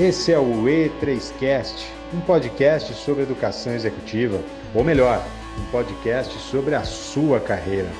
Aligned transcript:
Esse 0.00 0.30
é 0.30 0.38
o 0.38 0.62
E3Cast, 0.62 1.74
um 2.14 2.20
podcast 2.20 2.94
sobre 2.94 3.24
educação 3.24 3.74
executiva, 3.74 4.40
ou 4.72 4.84
melhor, 4.84 5.20
um 5.58 5.70
podcast 5.72 6.38
sobre 6.38 6.76
a 6.76 6.84
sua 6.84 7.40
carreira. 7.40 7.90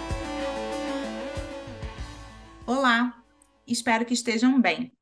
Olá, 2.64 3.21
espero 3.66 4.04
que 4.04 4.14
estejam 4.14 4.61
bem. 4.61 4.92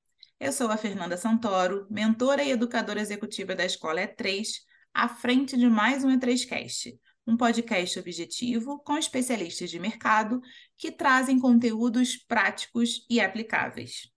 Eu 0.41 0.51
sou 0.55 0.71
a 0.71 0.79
Fernanda 0.79 1.19
Santoro, 1.19 1.87
mentora 1.91 2.43
e 2.43 2.51
educadora 2.51 3.03
executiva 3.03 3.55
da 3.55 3.67
Escola 3.67 4.01
E3, 4.01 4.47
à 4.95 5.07
frente 5.07 5.55
de 5.55 5.69
mais 5.69 6.03
um 6.03 6.09
E3Cast, 6.19 6.95
um 7.27 7.37
podcast 7.37 7.99
objetivo 7.99 8.79
com 8.79 8.97
especialistas 8.97 9.69
de 9.69 9.79
mercado 9.79 10.41
que 10.79 10.91
trazem 10.91 11.39
conteúdos 11.39 12.17
práticos 12.17 13.05
e 13.11 13.21
aplicáveis. 13.21 14.16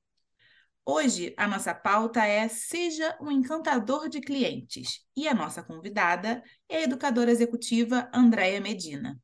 Hoje, 0.86 1.34
a 1.38 1.48
nossa 1.48 1.73
pauta 1.73 2.25
é 2.25 2.48
Seja 2.48 3.18
um 3.21 3.32
encantador 3.32 4.09
de 4.09 4.20
clientes 4.20 5.05
e 5.15 5.28
a 5.28 5.33
nossa 5.33 5.61
convidada 5.61 6.43
é 6.68 6.78
a 6.78 6.83
educadora 6.83 7.32
executiva 7.32 8.10
Andréia 8.14 8.60
Medina. 8.60 9.19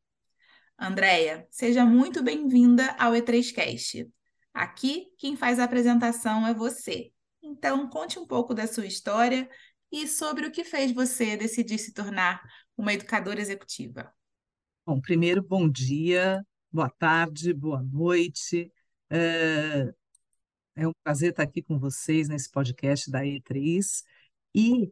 Andréia, 0.78 1.48
seja 1.50 1.86
muito 1.86 2.22
bem-vinda 2.22 2.96
ao 3.00 3.14
E3Cast. 3.14 4.10
Aqui, 4.54 5.08
quem 5.18 5.36
faz 5.36 5.58
a 5.58 5.64
apresentação 5.64 6.46
é 6.46 6.54
você. 6.54 7.12
Então, 7.42 7.90
conte 7.90 8.20
um 8.20 8.28
pouco 8.28 8.54
da 8.54 8.68
sua 8.68 8.86
história 8.86 9.50
e 9.92 10.08
sobre 10.08 10.46
o 10.46 10.52
que 10.52 10.64
fez 10.64 10.92
você 10.92 11.38
decidir 11.38 11.78
se 11.78 11.94
tornar 11.94 12.42
uma 12.78 12.94
educadora 12.94 13.40
executiva. 13.40 14.12
Bom, 14.86 15.00
primeiro, 15.00 15.42
bom 15.42 15.70
dia, 15.70 16.46
boa 16.72 16.90
tarde, 16.90 17.54
boa 17.54 17.82
noite. 17.82 18.72
É, 19.10 19.94
é 20.76 20.88
um 20.88 20.92
prazer 21.04 21.32
estar 21.32 21.44
aqui 21.44 21.62
com 21.62 21.80
vocês 21.80 22.28
nesse 22.28 22.50
podcast 22.50 23.10
da 23.10 23.22
E3. 23.24 24.04
E 24.54 24.92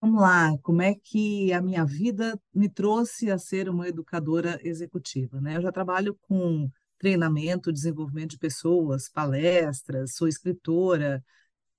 vamos 0.00 0.20
lá, 0.20 0.56
como 0.62 0.82
é 0.82 0.94
que 0.94 1.52
a 1.52 1.60
minha 1.62 1.84
vida 1.84 2.38
me 2.54 2.68
trouxe 2.68 3.30
a 3.30 3.38
ser 3.38 3.68
uma 3.68 3.88
educadora 3.88 4.60
executiva, 4.62 5.40
né? 5.40 5.56
Eu 5.56 5.62
já 5.62 5.72
trabalho 5.72 6.14
com 6.22 6.70
treinamento, 6.98 7.72
desenvolvimento 7.72 8.32
de 8.32 8.38
pessoas, 8.38 9.08
palestras, 9.08 10.14
sou 10.14 10.28
escritora 10.28 11.24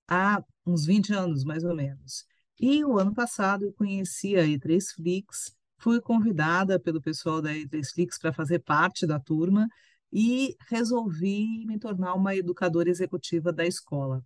há 0.08 0.44
uns 0.66 0.86
20 0.86 1.14
anos, 1.14 1.44
mais 1.44 1.64
ou 1.64 1.76
menos. 1.76 2.26
E 2.60 2.84
o 2.86 2.98
ano 3.00 3.14
passado 3.14 3.66
eu 3.66 3.74
conheci 3.74 4.36
a 4.38 4.44
E3 4.44 4.94
Flix, 4.96 5.56
fui 5.78 6.02
convidada 6.02 6.80
pelo 6.80 7.02
pessoal 7.02 7.42
da 7.42 7.52
E3 7.54 7.92
Flix 7.94 8.18
para 8.18 8.34
fazer 8.34 8.60
parte 8.60 9.06
da 9.08 9.20
turma 9.20 9.68
e 10.12 10.56
resolvi 10.68 11.66
me 11.66 11.78
tornar 11.80 12.14
uma 12.16 12.36
educadora 12.36 12.90
executiva 12.90 13.52
da 13.54 13.66
escola. 13.66 14.24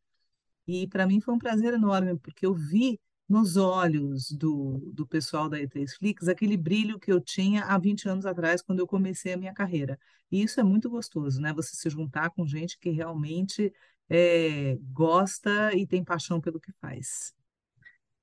E 0.68 0.88
para 0.88 1.06
mim 1.06 1.20
foi 1.20 1.34
um 1.34 1.40
prazer 1.40 1.74
enorme, 1.74 2.18
porque 2.20 2.46
eu 2.46 2.54
vi 2.54 3.00
nos 3.28 3.58
olhos 3.58 4.32
do, 4.32 4.80
do 4.94 5.08
pessoal 5.08 5.50
da 5.50 5.60
E3 5.60 5.96
Flix 5.98 6.28
aquele 6.28 6.56
brilho 6.58 7.00
que 7.00 7.12
eu 7.12 7.20
tinha 7.20 7.64
há 7.64 7.78
20 7.78 8.08
anos 8.08 8.26
atrás, 8.26 8.62
quando 8.62 8.80
eu 8.80 8.88
comecei 8.88 9.34
a 9.34 9.38
minha 9.38 9.54
carreira. 9.54 10.00
E 10.32 10.42
isso 10.44 10.60
é 10.60 10.64
muito 10.64 10.90
gostoso, 10.90 11.42
né? 11.42 11.54
Você 11.54 11.76
se 11.76 11.90
juntar 11.90 12.30
com 12.32 12.46
gente 12.46 12.78
que 12.78 12.90
realmente 12.90 13.74
é, 14.10 14.78
gosta 14.92 15.74
e 15.74 15.88
tem 15.88 16.04
paixão 16.04 16.40
pelo 16.40 16.60
que 16.60 16.72
faz. 16.74 17.34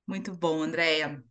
Muito 0.07 0.35
bom, 0.35 0.61
Andréia. 0.61 1.23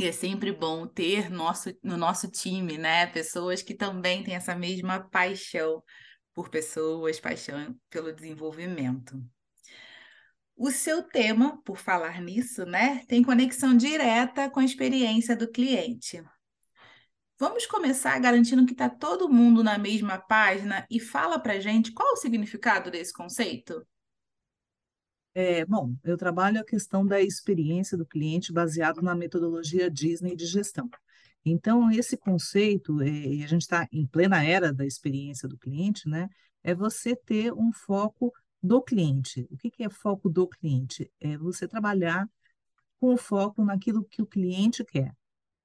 E 0.00 0.06
é 0.06 0.12
sempre 0.12 0.50
bom 0.50 0.86
ter 0.86 1.28
nosso, 1.30 1.76
no 1.82 1.94
nosso 1.94 2.26
time, 2.26 2.78
né, 2.78 3.06
pessoas 3.06 3.60
que 3.60 3.74
também 3.74 4.24
têm 4.24 4.34
essa 4.34 4.54
mesma 4.54 4.98
paixão 4.98 5.84
por 6.32 6.48
pessoas, 6.48 7.20
paixão 7.20 7.78
pelo 7.90 8.10
desenvolvimento. 8.10 9.22
O 10.56 10.70
seu 10.70 11.02
tema, 11.02 11.60
por 11.66 11.76
falar 11.76 12.22
nisso, 12.22 12.64
né, 12.64 13.04
tem 13.08 13.22
conexão 13.22 13.76
direta 13.76 14.48
com 14.48 14.60
a 14.60 14.64
experiência 14.64 15.36
do 15.36 15.50
cliente. 15.52 16.24
Vamos 17.38 17.66
começar 17.66 18.18
garantindo 18.20 18.64
que 18.64 18.72
está 18.72 18.88
todo 18.88 19.28
mundo 19.28 19.62
na 19.62 19.76
mesma 19.76 20.16
página 20.16 20.86
e 20.90 20.98
fala 20.98 21.38
para 21.38 21.60
gente 21.60 21.92
qual 21.92 22.14
o 22.14 22.16
significado 22.16 22.90
desse 22.90 23.12
conceito? 23.12 23.86
É, 25.34 25.64
bom, 25.64 25.94
eu 26.02 26.16
trabalho 26.16 26.60
a 26.60 26.64
questão 26.64 27.06
da 27.06 27.20
experiência 27.20 27.96
do 27.96 28.04
cliente 28.04 28.52
baseado 28.52 29.00
na 29.00 29.14
metodologia 29.14 29.88
Disney 29.90 30.34
de 30.34 30.44
gestão. 30.44 30.90
Então, 31.44 31.90
esse 31.90 32.16
conceito, 32.16 33.00
é, 33.00 33.08
e 33.08 33.44
a 33.44 33.46
gente 33.46 33.62
está 33.62 33.86
em 33.92 34.06
plena 34.06 34.44
era 34.44 34.72
da 34.72 34.84
experiência 34.84 35.48
do 35.48 35.56
cliente, 35.56 36.08
né? 36.08 36.28
É 36.62 36.74
você 36.74 37.16
ter 37.16 37.52
um 37.52 37.72
foco 37.72 38.32
do 38.62 38.82
cliente. 38.82 39.46
O 39.50 39.56
que 39.56 39.70
que 39.70 39.84
é 39.84 39.88
foco 39.90 40.28
do 40.28 40.48
cliente? 40.48 41.10
É 41.20 41.38
você 41.38 41.66
trabalhar 41.68 42.28
com 43.00 43.16
foco 43.16 43.64
naquilo 43.64 44.04
que 44.04 44.22
o 44.22 44.26
cliente 44.26 44.84
quer. 44.84 45.14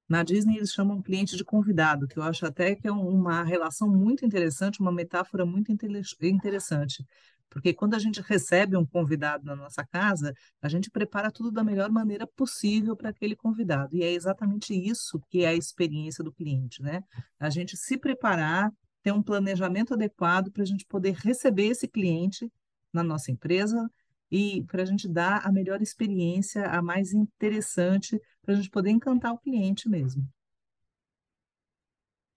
Na 0.08 0.22
Disney, 0.22 0.56
eles 0.56 0.72
chamam 0.72 0.98
o 0.98 1.02
cliente 1.02 1.36
de 1.36 1.44
convidado, 1.44 2.06
que 2.08 2.18
eu 2.18 2.22
acho 2.22 2.46
até 2.46 2.76
que 2.76 2.86
é 2.88 2.92
uma 2.92 3.42
relação 3.44 3.88
muito 3.88 4.24
interessante, 4.24 4.80
uma 4.80 4.92
metáfora 4.92 5.44
muito 5.46 5.72
interessante. 5.72 7.04
Porque 7.50 7.72
quando 7.72 7.94
a 7.94 7.98
gente 7.98 8.20
recebe 8.20 8.76
um 8.76 8.84
convidado 8.84 9.44
na 9.44 9.56
nossa 9.56 9.84
casa, 9.84 10.34
a 10.60 10.68
gente 10.68 10.90
prepara 10.90 11.30
tudo 11.30 11.50
da 11.50 11.64
melhor 11.64 11.90
maneira 11.90 12.26
possível 12.26 12.96
para 12.96 13.10
aquele 13.10 13.34
convidado. 13.34 13.96
E 13.96 14.02
é 14.02 14.12
exatamente 14.12 14.74
isso 14.74 15.20
que 15.28 15.44
é 15.44 15.48
a 15.48 15.54
experiência 15.54 16.22
do 16.22 16.32
cliente, 16.32 16.82
né? 16.82 17.02
A 17.38 17.48
gente 17.48 17.76
se 17.76 17.96
preparar, 17.96 18.70
ter 19.02 19.12
um 19.12 19.22
planejamento 19.22 19.94
adequado 19.94 20.50
para 20.50 20.62
a 20.62 20.66
gente 20.66 20.84
poder 20.86 21.14
receber 21.14 21.68
esse 21.68 21.88
cliente 21.88 22.50
na 22.92 23.02
nossa 23.02 23.30
empresa 23.30 23.90
e 24.30 24.64
para 24.64 24.82
a 24.82 24.86
gente 24.86 25.08
dar 25.08 25.46
a 25.46 25.52
melhor 25.52 25.80
experiência, 25.80 26.66
a 26.66 26.82
mais 26.82 27.12
interessante, 27.12 28.20
para 28.42 28.54
a 28.54 28.56
gente 28.56 28.70
poder 28.70 28.90
encantar 28.90 29.32
o 29.32 29.38
cliente 29.38 29.88
mesmo. 29.88 30.28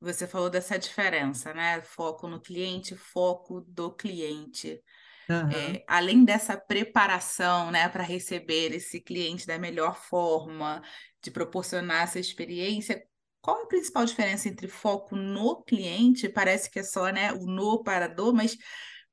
Você 0.02 0.26
falou 0.26 0.50
dessa 0.50 0.80
diferença, 0.80 1.54
né? 1.54 1.82
Foco 1.82 2.28
no 2.28 2.40
cliente, 2.40 2.96
foco 2.96 3.62
do 3.62 3.92
cliente. 3.92 4.82
Uhum. 5.30 5.52
É, 5.52 5.84
além 5.88 6.26
dessa 6.26 6.58
preparação, 6.58 7.70
né, 7.70 7.88
para 7.88 8.04
receber 8.04 8.74
esse 8.74 9.00
cliente 9.00 9.46
da 9.46 9.60
melhor 9.60 9.96
forma, 9.96 10.82
de 11.22 11.30
proporcionar 11.30 12.04
essa 12.04 12.20
experiência, 12.20 13.04
qual 13.42 13.62
é 13.62 13.64
a 13.64 13.68
principal 13.68 14.06
diferença 14.06 14.50
entre 14.50 14.68
foco 14.68 15.16
no 15.16 15.62
cliente? 15.64 16.28
Parece 16.28 16.70
que 16.70 16.80
é 16.80 16.84
só, 16.84 17.10
né, 17.10 17.32
o 17.32 17.46
no 17.46 17.84
para 17.84 18.08
do, 18.08 18.34
mas 18.34 18.58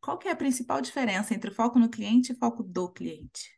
qual 0.00 0.18
que 0.18 0.28
é 0.28 0.32
a 0.32 0.36
principal 0.36 0.80
diferença 0.80 1.34
entre 1.34 1.50
foco 1.50 1.78
no 1.78 1.90
cliente 1.90 2.32
e 2.32 2.36
foco 2.36 2.62
do 2.62 2.90
cliente? 2.90 3.56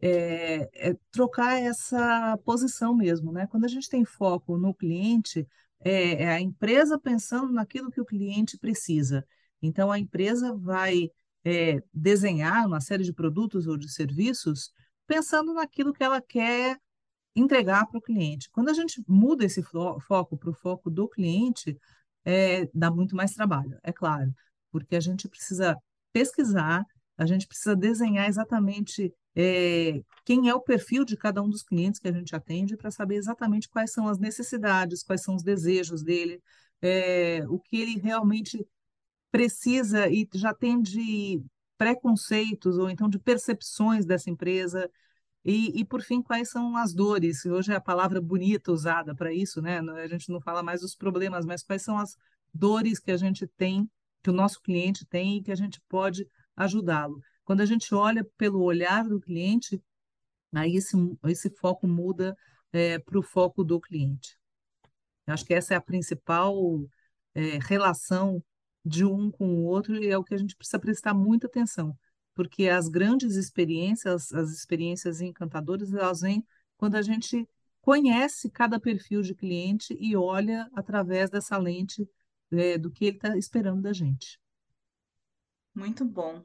É, 0.00 0.68
é, 0.90 0.96
trocar 1.10 1.60
essa 1.60 2.38
posição 2.44 2.94
mesmo, 2.94 3.32
né? 3.32 3.48
Quando 3.48 3.64
a 3.64 3.68
gente 3.68 3.88
tem 3.88 4.04
foco 4.04 4.56
no 4.56 4.72
cliente, 4.72 5.46
é, 5.80 6.22
é, 6.22 6.28
a 6.28 6.40
empresa 6.40 6.98
pensando 6.98 7.52
naquilo 7.52 7.90
que 7.90 8.00
o 8.00 8.04
cliente 8.04 8.56
precisa. 8.58 9.26
Então, 9.60 9.90
a 9.90 9.98
empresa 9.98 10.54
vai 10.56 11.10
é, 11.44 11.82
desenhar 11.92 12.66
uma 12.66 12.80
série 12.80 13.04
de 13.04 13.12
produtos 13.12 13.66
ou 13.66 13.76
de 13.76 13.90
serviços 13.90 14.72
pensando 15.06 15.54
naquilo 15.54 15.92
que 15.92 16.04
ela 16.04 16.20
quer 16.20 16.78
entregar 17.34 17.86
para 17.86 17.98
o 17.98 18.02
cliente. 18.02 18.50
Quando 18.50 18.68
a 18.68 18.74
gente 18.74 19.02
muda 19.08 19.44
esse 19.44 19.62
fo 19.62 19.98
foco 20.00 20.36
para 20.36 20.50
o 20.50 20.54
foco 20.54 20.90
do 20.90 21.08
cliente, 21.08 21.78
é, 22.24 22.68
dá 22.74 22.90
muito 22.90 23.16
mais 23.16 23.32
trabalho, 23.32 23.78
é 23.82 23.92
claro, 23.92 24.34
porque 24.70 24.96
a 24.96 25.00
gente 25.00 25.28
precisa 25.28 25.76
pesquisar, 26.12 26.84
a 27.16 27.26
gente 27.26 27.46
precisa 27.46 27.74
desenhar 27.74 28.28
exatamente 28.28 29.12
é, 29.34 30.02
quem 30.24 30.48
é 30.48 30.54
o 30.54 30.60
perfil 30.60 31.04
de 31.04 31.16
cada 31.16 31.42
um 31.42 31.48
dos 31.48 31.62
clientes 31.62 32.00
que 32.00 32.08
a 32.08 32.12
gente 32.12 32.34
atende 32.34 32.76
para 32.76 32.90
saber 32.90 33.16
exatamente 33.16 33.68
quais 33.68 33.92
são 33.92 34.08
as 34.08 34.18
necessidades, 34.18 35.02
quais 35.02 35.22
são 35.22 35.36
os 35.36 35.42
desejos 35.42 36.02
dele, 36.02 36.42
é, 36.82 37.44
o 37.48 37.58
que 37.58 37.80
ele 37.80 37.98
realmente 37.98 38.66
precisa 39.30 40.08
e 40.08 40.28
já 40.34 40.54
tem 40.54 40.80
de 40.80 41.42
preconceitos 41.76 42.76
ou 42.76 42.90
então 42.90 43.08
de 43.08 43.18
percepções 43.18 44.04
dessa 44.04 44.30
empresa. 44.30 44.90
E, 45.44 45.80
e, 45.80 45.84
por 45.84 46.02
fim, 46.02 46.20
quais 46.20 46.50
são 46.50 46.76
as 46.76 46.92
dores? 46.92 47.46
Hoje 47.46 47.72
é 47.72 47.76
a 47.76 47.80
palavra 47.80 48.20
bonita 48.20 48.72
usada 48.72 49.14
para 49.14 49.32
isso, 49.32 49.62
né? 49.62 49.78
A 49.78 50.08
gente 50.08 50.30
não 50.30 50.40
fala 50.40 50.62
mais 50.62 50.80
dos 50.80 50.94
problemas, 50.94 51.46
mas 51.46 51.62
quais 51.62 51.82
são 51.82 51.96
as 51.96 52.16
dores 52.52 52.98
que 52.98 53.10
a 53.10 53.16
gente 53.16 53.46
tem, 53.46 53.88
que 54.22 54.30
o 54.30 54.32
nosso 54.32 54.60
cliente 54.60 55.06
tem 55.06 55.38
e 55.38 55.42
que 55.42 55.52
a 55.52 55.54
gente 55.54 55.80
pode 55.88 56.28
ajudá-lo. 56.56 57.20
Quando 57.44 57.60
a 57.60 57.66
gente 57.66 57.94
olha 57.94 58.24
pelo 58.36 58.62
olhar 58.62 59.04
do 59.04 59.20
cliente, 59.20 59.82
aí 60.52 60.76
esse, 60.76 60.96
esse 61.24 61.48
foco 61.50 61.86
muda 61.86 62.36
é, 62.72 62.98
para 62.98 63.18
o 63.18 63.22
foco 63.22 63.64
do 63.64 63.80
cliente. 63.80 64.36
Eu 65.26 65.34
acho 65.34 65.44
que 65.44 65.54
essa 65.54 65.74
é 65.74 65.76
a 65.76 65.80
principal 65.80 66.54
é, 67.34 67.58
relação 67.58 68.42
de 68.88 69.04
um 69.04 69.30
com 69.30 69.46
o 69.46 69.64
outro 69.64 70.02
e 70.02 70.08
é 70.08 70.16
o 70.16 70.24
que 70.24 70.34
a 70.34 70.38
gente 70.38 70.56
precisa 70.56 70.78
prestar 70.78 71.12
muita 71.14 71.46
atenção, 71.46 71.96
porque 72.34 72.68
as 72.68 72.88
grandes 72.88 73.36
experiências, 73.36 74.32
as 74.32 74.50
experiências 74.50 75.20
encantadoras, 75.20 75.92
elas 75.92 76.20
vêm 76.22 76.44
quando 76.76 76.94
a 76.94 77.02
gente 77.02 77.46
conhece 77.80 78.50
cada 78.50 78.80
perfil 78.80 79.22
de 79.22 79.34
cliente 79.34 79.96
e 79.98 80.16
olha 80.16 80.68
através 80.74 81.30
dessa 81.30 81.56
lente 81.56 82.08
é, 82.50 82.78
do 82.78 82.90
que 82.90 83.06
ele 83.06 83.16
está 83.16 83.36
esperando 83.36 83.82
da 83.82 83.92
gente. 83.92 84.40
Muito 85.74 86.04
bom. 86.04 86.42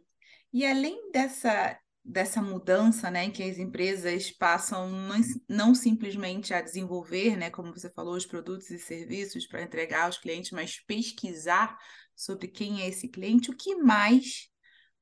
E 0.51 0.66
além 0.66 1.12
dessa 1.12 1.80
dessa 2.04 2.42
mudança, 2.42 3.10
né, 3.10 3.30
que 3.30 3.42
as 3.42 3.57
empresas 3.57 4.30
passam 4.30 4.90
não, 4.90 5.22
não 5.48 5.75
simplesmente 5.75 6.54
a 6.54 6.62
desenvolver, 6.62 7.38
né, 7.38 7.50
como 7.50 7.72
você 7.72 7.90
falou, 7.90 8.16
os 8.16 8.25
produtos 8.25 8.69
e 8.69 8.78
serviços 8.78 9.48
para 9.48 9.63
entregar 9.63 10.06
aos 10.06 10.18
clientes, 10.18 10.51
mas 10.51 10.81
pesquisar 10.86 11.78
sobre 12.15 12.48
quem 12.48 12.81
é 12.81 12.88
esse 12.88 13.07
cliente, 13.07 13.51
o 13.51 13.56
que 13.56 13.75
mais 13.75 14.50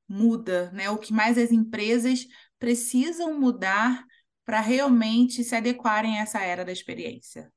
muda, 0.08 0.70
né? 0.72 0.90
O 0.90 0.98
que 0.98 1.12
mais 1.12 1.38
as 1.38 1.50
empresas 1.50 2.26
precisam 2.58 3.38
mudar 3.38 4.04
para 4.44 4.60
realmente 4.60 5.42
se 5.44 5.54
adequarem 5.54 6.18
a 6.18 6.22
essa 6.22 6.40
era 6.40 6.64
da 6.64 6.72
experiência? 6.72 7.52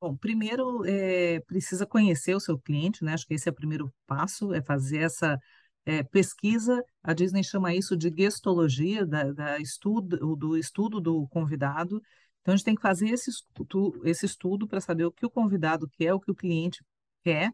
Bom, 0.00 0.16
primeiro 0.16 0.82
é, 0.86 1.40
precisa 1.40 1.84
conhecer 1.84 2.34
o 2.34 2.40
seu 2.40 2.58
cliente, 2.58 3.04
né? 3.04 3.12
Acho 3.12 3.26
que 3.26 3.34
esse 3.34 3.48
é 3.48 3.52
o 3.52 3.54
primeiro 3.54 3.92
passo, 4.06 4.54
é 4.54 4.62
fazer 4.62 4.98
essa 4.98 5.38
é, 5.84 6.02
pesquisa. 6.02 6.82
A 7.02 7.12
Disney 7.12 7.44
chama 7.44 7.74
isso 7.74 7.96
de 7.96 8.10
gestologia, 8.16 9.04
da, 9.04 9.30
da 9.32 9.58
estudo, 9.58 10.36
do 10.36 10.56
estudo 10.56 11.00
do 11.00 11.26
convidado. 11.28 12.00
Então, 12.40 12.54
a 12.54 12.56
gente 12.56 12.64
tem 12.64 12.74
que 12.74 12.80
fazer 12.80 13.10
esse 13.10 13.30
estudo, 13.30 14.00
esse 14.04 14.24
estudo 14.24 14.66
para 14.66 14.80
saber 14.80 15.04
o 15.04 15.12
que 15.12 15.26
o 15.26 15.30
convidado 15.30 15.88
quer, 15.88 16.14
o 16.14 16.20
que 16.20 16.30
o 16.30 16.34
cliente 16.34 16.82
quer, 17.22 17.52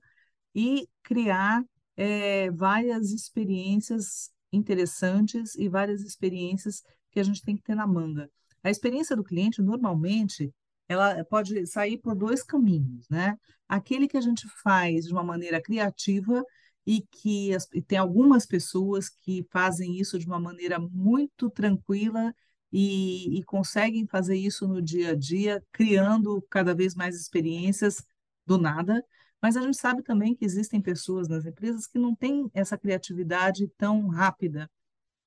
e 0.56 0.88
criar 1.02 1.62
é, 1.94 2.50
várias 2.50 3.10
experiências 3.10 4.30
interessantes 4.50 5.54
e 5.54 5.68
várias 5.68 6.00
experiências 6.00 6.82
que 7.10 7.20
a 7.20 7.22
gente 7.22 7.42
tem 7.42 7.54
que 7.54 7.62
ter 7.62 7.74
na 7.74 7.86
manga. 7.86 8.30
A 8.64 8.70
experiência 8.70 9.14
do 9.14 9.22
cliente, 9.22 9.60
normalmente, 9.60 10.50
ela 10.88 11.22
pode 11.26 11.66
sair 11.66 11.98
por 11.98 12.14
dois 12.14 12.42
caminhos, 12.42 13.06
né? 13.10 13.38
Aquele 13.68 14.08
que 14.08 14.16
a 14.16 14.20
gente 14.20 14.48
faz 14.62 15.04
de 15.04 15.12
uma 15.12 15.22
maneira 15.22 15.60
criativa 15.60 16.42
e 16.86 17.02
que 17.02 17.54
as, 17.54 17.68
e 17.74 17.82
tem 17.82 17.98
algumas 17.98 18.46
pessoas 18.46 19.10
que 19.10 19.46
fazem 19.50 19.98
isso 19.98 20.18
de 20.18 20.26
uma 20.26 20.40
maneira 20.40 20.78
muito 20.78 21.50
tranquila 21.50 22.34
e, 22.72 23.38
e 23.38 23.42
conseguem 23.44 24.06
fazer 24.06 24.36
isso 24.36 24.66
no 24.66 24.80
dia 24.80 25.10
a 25.10 25.14
dia, 25.14 25.62
criando 25.70 26.40
cada 26.48 26.74
vez 26.74 26.94
mais 26.94 27.14
experiências 27.14 28.02
do 28.46 28.56
nada. 28.56 29.04
Mas 29.42 29.56
a 29.56 29.62
gente 29.62 29.76
sabe 29.76 30.02
também 30.02 30.34
que 30.34 30.44
existem 30.44 30.80
pessoas 30.80 31.28
nas 31.28 31.44
empresas 31.44 31.86
que 31.86 31.98
não 31.98 32.14
têm 32.14 32.50
essa 32.54 32.76
criatividade 32.76 33.68
tão 33.76 34.08
rápida. 34.08 34.70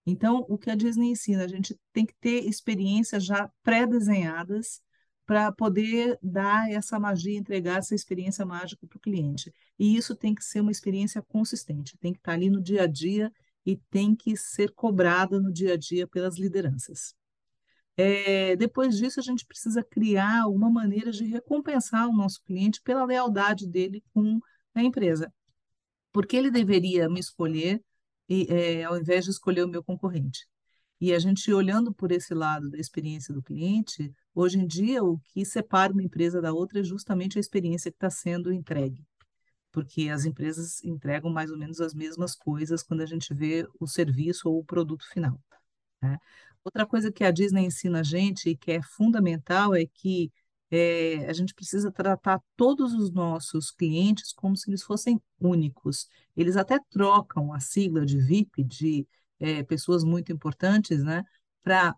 Então, 0.05 0.45
o 0.49 0.57
que 0.57 0.71
a 0.71 0.75
Disney 0.75 1.11
ensina, 1.11 1.43
a 1.43 1.47
gente 1.47 1.79
tem 1.93 2.05
que 2.05 2.15
ter 2.19 2.45
experiências 2.45 3.23
já 3.23 3.49
pré-desenhadas 3.63 4.81
para 5.25 5.51
poder 5.51 6.17
dar 6.23 6.71
essa 6.71 6.99
magia, 6.99 7.37
entregar 7.37 7.77
essa 7.77 7.93
experiência 7.93 8.43
mágica 8.43 8.87
para 8.87 8.97
o 8.97 8.99
cliente. 8.99 9.53
E 9.77 9.95
isso 9.95 10.15
tem 10.15 10.33
que 10.33 10.43
ser 10.43 10.61
uma 10.61 10.71
experiência 10.71 11.21
consistente, 11.21 11.97
tem 11.99 12.13
que 12.13 12.17
estar 12.19 12.33
ali 12.33 12.49
no 12.49 12.59
dia 12.59 12.83
a 12.83 12.87
dia 12.87 13.31
e 13.63 13.77
tem 13.91 14.15
que 14.15 14.35
ser 14.35 14.71
cobrada 14.71 15.39
no 15.39 15.53
dia 15.53 15.73
a 15.73 15.77
dia 15.77 16.07
pelas 16.07 16.39
lideranças. 16.39 17.13
É, 18.01 18.55
depois 18.55 18.95
disso, 18.97 19.19
a 19.19 19.23
gente 19.23 19.45
precisa 19.45 19.83
criar 19.83 20.47
uma 20.47 20.69
maneira 20.69 21.11
de 21.11 21.25
recompensar 21.25 22.07
o 22.07 22.15
nosso 22.15 22.41
cliente 22.45 22.81
pela 22.81 23.03
lealdade 23.03 23.67
dele 23.67 24.01
com 24.13 24.39
a 24.73 24.81
empresa. 24.81 25.33
Porque 26.13 26.37
ele 26.37 26.49
deveria 26.49 27.09
me 27.09 27.19
escolher 27.19 27.83
e, 28.29 28.47
é, 28.49 28.85
ao 28.85 28.97
invés 28.97 29.25
de 29.25 29.31
escolher 29.31 29.65
o 29.65 29.67
meu 29.67 29.83
concorrente. 29.83 30.47
E 31.01 31.13
a 31.13 31.19
gente 31.19 31.51
olhando 31.51 31.93
por 31.93 32.09
esse 32.13 32.33
lado 32.33 32.69
da 32.69 32.77
experiência 32.77 33.33
do 33.33 33.43
cliente, 33.43 34.13
hoje 34.33 34.59
em 34.59 34.65
dia 34.65 35.03
o 35.03 35.19
que 35.19 35.43
separa 35.43 35.91
uma 35.91 36.03
empresa 36.03 36.41
da 36.41 36.53
outra 36.53 36.79
é 36.79 36.83
justamente 36.83 37.37
a 37.37 37.41
experiência 37.41 37.91
que 37.91 37.97
está 37.97 38.09
sendo 38.09 38.53
entregue. 38.53 39.05
Porque 39.73 40.07
as 40.07 40.23
empresas 40.23 40.81
entregam 40.85 41.29
mais 41.29 41.51
ou 41.51 41.57
menos 41.57 41.81
as 41.81 41.93
mesmas 41.93 42.33
coisas 42.33 42.81
quando 42.81 43.01
a 43.01 43.05
gente 43.05 43.33
vê 43.33 43.67
o 43.77 43.85
serviço 43.85 44.49
ou 44.49 44.59
o 44.59 44.65
produto 44.65 45.05
final. 45.09 45.37
Né? 46.01 46.17
Outra 46.63 46.85
coisa 46.85 47.11
que 47.11 47.23
a 47.23 47.31
Disney 47.31 47.65
ensina 47.65 48.01
a 48.01 48.03
gente 48.03 48.49
e 48.49 48.55
que 48.55 48.71
é 48.71 48.81
fundamental 48.81 49.73
é 49.73 49.85
que 49.85 50.31
é, 50.71 51.25
a 51.27 51.33
gente 51.33 51.53
precisa 51.53 51.91
tratar 51.91 52.39
todos 52.55 52.93
os 52.93 53.11
nossos 53.11 53.71
clientes 53.71 54.31
como 54.33 54.55
se 54.55 54.69
eles 54.69 54.83
fossem 54.83 55.19
únicos. 55.39 56.07
Eles 56.35 56.55
até 56.57 56.79
trocam 56.91 57.53
a 57.53 57.59
sigla 57.59 58.05
de 58.05 58.19
VIP, 58.19 58.63
de 58.63 59.07
é, 59.39 59.63
pessoas 59.63 60.03
muito 60.03 60.31
importantes, 60.31 61.03
né, 61.03 61.23
para 61.63 61.95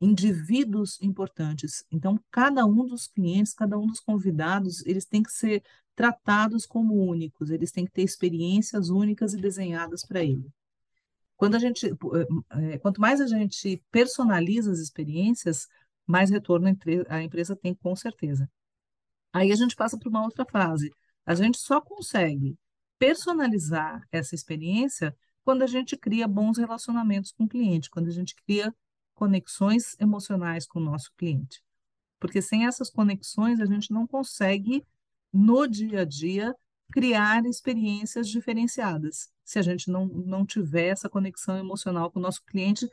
indivíduos 0.00 1.00
importantes. 1.00 1.84
Então, 1.90 2.20
cada 2.30 2.66
um 2.66 2.86
dos 2.86 3.06
clientes, 3.06 3.54
cada 3.54 3.78
um 3.78 3.86
dos 3.86 4.00
convidados, 4.00 4.84
eles 4.84 5.06
têm 5.06 5.22
que 5.22 5.32
ser 5.32 5.62
tratados 5.94 6.66
como 6.66 6.94
únicos, 6.94 7.50
eles 7.50 7.70
têm 7.72 7.86
que 7.86 7.92
ter 7.92 8.02
experiências 8.02 8.90
únicas 8.90 9.32
e 9.34 9.38
desenhadas 9.38 10.04
para 10.04 10.22
ele. 10.22 10.52
Quando 11.36 11.56
a 11.56 11.58
gente, 11.58 11.86
é, 12.50 12.78
quanto 12.78 13.00
mais 13.00 13.20
a 13.20 13.26
gente 13.26 13.82
personaliza 13.90 14.70
as 14.70 14.78
experiências, 14.78 15.66
mais 16.06 16.30
retorno 16.30 16.68
a 17.08 17.22
empresa 17.22 17.56
tem 17.56 17.74
com 17.74 17.94
certeza. 17.96 18.48
Aí 19.32 19.50
a 19.50 19.56
gente 19.56 19.74
passa 19.74 19.98
para 19.98 20.08
uma 20.08 20.22
outra 20.22 20.44
fase. 20.44 20.92
A 21.26 21.34
gente 21.34 21.58
só 21.58 21.80
consegue 21.80 22.56
personalizar 22.98 24.06
essa 24.12 24.34
experiência 24.34 25.16
quando 25.42 25.62
a 25.62 25.66
gente 25.66 25.96
cria 25.96 26.28
bons 26.28 26.56
relacionamentos 26.56 27.32
com 27.32 27.44
o 27.44 27.48
cliente, 27.48 27.90
quando 27.90 28.08
a 28.08 28.12
gente 28.12 28.34
cria 28.34 28.74
conexões 29.14 29.96
emocionais 30.00 30.66
com 30.66 30.78
o 30.78 30.82
nosso 30.82 31.10
cliente. 31.16 31.62
Porque 32.18 32.40
sem 32.40 32.66
essas 32.66 32.90
conexões, 32.90 33.60
a 33.60 33.66
gente 33.66 33.92
não 33.92 34.06
consegue, 34.06 34.86
no 35.32 35.66
dia 35.66 36.00
a 36.00 36.04
dia, 36.04 36.54
criar 36.92 37.44
experiências 37.46 38.28
diferenciadas. 38.28 39.28
Se 39.44 39.58
a 39.58 39.62
gente 39.62 39.90
não, 39.90 40.06
não 40.06 40.46
tiver 40.46 40.88
essa 40.88 41.08
conexão 41.08 41.56
emocional 41.58 42.10
com 42.10 42.18
o 42.18 42.22
nosso 42.22 42.42
cliente, 42.44 42.88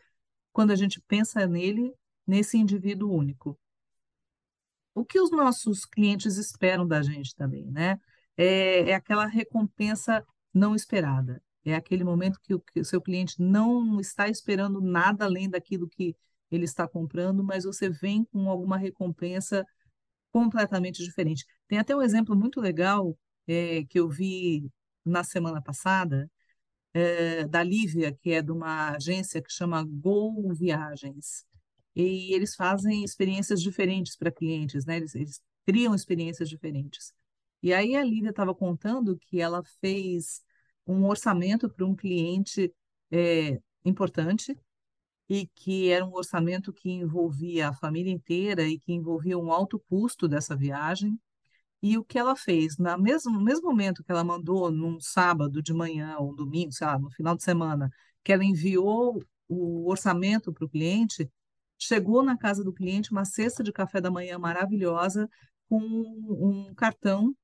quando 0.52 0.72
a 0.72 0.76
gente 0.76 1.00
pensa 1.02 1.46
nele, 1.48 1.94
nesse 2.26 2.58
indivíduo 2.58 3.12
único. 3.12 3.58
O 4.94 5.06
que 5.06 5.20
os 5.20 5.32
nossos 5.32 5.86
clientes 5.86 6.38
esperam 6.38 6.86
da 6.86 7.02
gente 7.02 7.36
também, 7.36 7.66
né? 7.72 8.00
É, 8.36 8.90
é 8.90 8.94
aquela 8.94 9.26
recompensa 9.26 10.26
não 10.54 10.76
esperada. 10.76 11.42
É 11.64 11.76
aquele 11.76 12.04
momento 12.04 12.40
que 12.42 12.54
o, 12.54 12.60
que 12.60 12.80
o 12.80 12.86
seu 12.86 13.00
cliente 13.02 13.42
não 13.42 14.00
está 14.00 14.28
esperando 14.28 14.82
nada 14.82 15.26
além 15.26 15.50
daquilo 15.50 15.88
que 15.88 16.16
ele 16.50 16.66
está 16.66 16.88
comprando, 16.88 17.44
mas 17.44 17.64
você 17.64 17.90
vem 17.90 18.26
com 18.26 18.50
alguma 18.50 18.78
recompensa 18.78 19.66
completamente 20.32 21.04
diferente. 21.04 21.46
Tem 21.68 21.78
até 21.80 21.96
um 21.96 22.02
exemplo 22.02 22.36
muito 22.36 22.60
legal 22.60 23.18
é, 23.48 23.84
que 23.86 24.00
eu 24.00 24.10
vi 24.10 24.70
na 25.06 25.24
semana 25.24 25.62
passada, 25.62 26.30
é, 26.94 27.48
da 27.48 27.64
Lívia, 27.64 28.14
que 28.14 28.32
é 28.32 28.42
de 28.42 28.52
uma 28.52 28.92
agência 28.96 29.42
que 29.42 29.52
chama 29.52 29.84
Go 29.84 30.54
Viagens. 30.54 31.46
E 31.96 32.34
eles 32.34 32.56
fazem 32.56 33.04
experiências 33.04 33.62
diferentes 33.62 34.16
para 34.16 34.32
clientes, 34.32 34.86
né? 34.86 34.98
Eles, 34.98 35.16
eles 35.16 35.42
criam 35.66 35.96
experiências 35.96 36.50
diferentes. 36.50 37.14
E 37.62 37.74
aí 37.74 37.96
a 37.96 38.04
Lívia 38.04 38.32
estava 38.32 38.56
contando 38.56 39.18
que 39.18 39.40
ela 39.42 39.64
fez 39.82 40.42
um 40.88 41.06
orçamento 41.06 41.70
para 41.70 41.86
um 41.86 41.96
cliente 41.96 42.74
é, 43.12 43.60
importante 43.86 44.58
e 45.30 45.48
que 45.48 45.90
era 45.90 46.06
um 46.06 46.14
orçamento 46.14 46.74
que 46.74 46.90
envolvia 46.90 47.70
a 47.70 47.74
família 47.74 48.12
inteira 48.12 48.64
e 48.64 48.80
que 48.80 48.94
envolvia 48.94 49.38
um 49.38 49.52
alto 49.52 49.80
custo 49.80 50.28
dessa 50.28 50.56
viagem. 50.56 51.20
E 51.82 51.98
o 51.98 52.04
que 52.04 52.20
ela 52.20 52.36
fez, 52.36 52.78
no 52.78 52.98
mesmo, 53.00 53.42
mesmo 53.42 53.68
momento 53.68 54.04
que 54.04 54.12
ela 54.12 54.24
mandou, 54.24 54.72
num 54.72 55.00
sábado 55.00 55.62
de 55.62 55.74
manhã 55.74 56.18
ou 56.20 56.36
domingo, 56.36 56.72
sei 56.72 56.86
lá, 56.88 57.00
no 57.00 57.10
final 57.12 57.36
de 57.36 57.44
semana, 57.44 57.90
que 58.24 58.32
ela 58.32 58.44
enviou 58.46 59.20
o 59.48 59.90
orçamento 59.90 60.54
para 60.54 60.66
o 60.66 60.70
cliente, 60.70 61.30
chegou 61.78 62.24
na 62.24 62.38
casa 62.38 62.64
do 62.64 62.74
cliente 62.74 63.12
uma 63.12 63.26
cesta 63.26 63.64
de 63.64 63.72
café 63.72 64.00
da 64.00 64.12
manhã 64.12 64.38
maravilhosa 64.38 65.28
com 65.68 65.80
um 65.80 66.74
cartão 66.76 67.36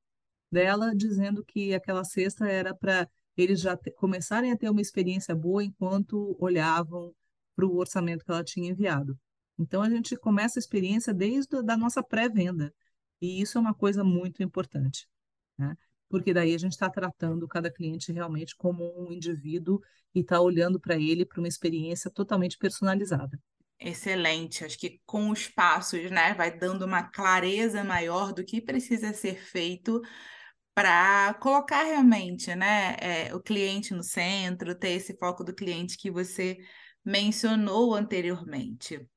dela 0.52 0.96
dizendo 0.96 1.44
que 1.44 1.74
aquela 1.74 2.04
cesta 2.04 2.48
era 2.48 2.76
para 2.76 3.10
eles 3.36 3.60
já 3.62 3.78
começarem 3.98 4.52
a 4.52 4.58
ter 4.58 4.70
uma 4.70 4.82
experiência 4.82 5.36
boa 5.36 5.64
enquanto 5.64 6.36
olhavam 6.40 7.14
para 7.56 7.66
o 7.66 7.78
orçamento 7.78 8.26
que 8.26 8.32
ela 8.32 8.44
tinha 8.44 8.70
enviado. 8.70 9.18
Então 9.60 9.82
a 9.82 9.90
gente 9.90 10.16
começa 10.18 10.60
a 10.60 10.62
experiência 10.62 11.14
desde 11.14 11.58
a 11.58 11.78
nossa 11.78 12.04
pré-venda. 12.04 12.74
E 13.22 13.42
isso 13.42 13.58
é 13.58 13.62
uma 13.62 13.74
coisa 13.74 14.04
muito 14.04 14.44
importante, 14.44 15.08
né? 15.58 15.76
Porque 16.10 16.34
daí 16.34 16.54
a 16.54 16.58
gente 16.58 16.72
está 16.72 16.90
tratando 16.90 17.48
cada 17.48 17.70
cliente 17.70 18.12
realmente 18.12 18.56
como 18.56 18.94
um 18.98 19.12
indivíduo 19.12 19.82
e 20.16 20.22
está 20.22 20.40
olhando 20.40 20.80
para 20.80 20.96
ele 20.96 21.26
para 21.26 21.40
uma 21.40 21.48
experiência 21.48 22.10
totalmente 22.10 22.58
personalizada. 22.58 23.40
Excelente. 23.80 24.66
Acho 24.66 24.78
que 24.78 25.02
com 25.06 25.30
os 25.30 25.48
passos, 25.48 26.10
né, 26.10 26.34
vai 26.34 26.58
dando 26.58 26.86
uma 26.86 27.04
clareza 27.04 27.84
maior 27.84 28.34
do 28.34 28.44
que 28.44 28.62
precisa 28.62 29.14
ser 29.14 29.36
feito 29.36 30.02
para 30.74 31.34
colocar 31.36 31.84
realmente, 31.84 32.54
né, 32.56 32.96
é, 33.00 33.36
o 33.36 33.42
cliente 33.42 33.94
no 33.94 34.04
centro, 34.04 34.76
ter 34.76 34.92
esse 34.92 35.16
foco 35.18 35.44
do 35.44 35.54
cliente 35.54 35.98
que 35.98 36.10
você 36.10 36.58
mencionou 37.04 37.94
anteriormente. 37.96 39.08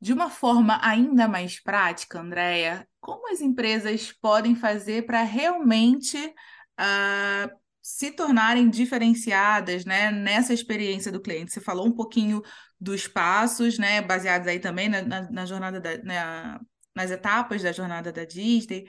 De 0.00 0.12
uma 0.12 0.30
forma 0.30 0.78
ainda 0.82 1.26
mais 1.26 1.60
prática, 1.60 2.20
Andréia, 2.20 2.86
como 3.00 3.32
as 3.32 3.40
empresas 3.40 4.12
podem 4.12 4.54
fazer 4.54 5.06
para 5.06 5.22
realmente 5.22 6.16
uh, 6.16 7.58
se 7.82 8.12
tornarem 8.12 8.68
diferenciadas, 8.68 9.84
né, 9.84 10.10
nessa 10.10 10.52
experiência 10.52 11.10
do 11.10 11.20
cliente. 11.20 11.52
Você 11.52 11.60
falou 11.60 11.86
um 11.86 11.92
pouquinho 11.92 12.42
dos 12.80 13.08
passos, 13.08 13.78
né, 13.78 14.00
baseados 14.00 14.46
aí 14.46 14.60
também 14.60 14.88
na, 14.88 15.02
na, 15.02 15.30
na 15.30 15.46
jornada 15.46 15.80
da, 15.80 15.98
na, 16.02 16.60
nas 16.94 17.10
etapas 17.10 17.62
da 17.62 17.72
jornada 17.72 18.12
da 18.12 18.24
Disney. 18.24 18.88